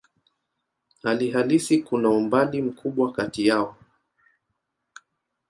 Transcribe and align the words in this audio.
Hali 1.03 1.31
halisi 1.31 1.77
kuna 1.79 2.09
umbali 2.09 2.61
mkubwa 2.61 3.11
kati 3.13 3.47
yao. 3.47 3.77